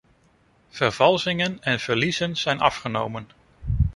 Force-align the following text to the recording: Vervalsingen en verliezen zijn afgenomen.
Vervalsingen 0.69 1.61
en 1.63 1.79
verliezen 1.79 2.35
zijn 2.35 2.59
afgenomen. 2.59 3.29